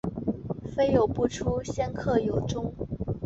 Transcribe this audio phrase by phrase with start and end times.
[0.75, 2.73] 靡不有初鲜克有终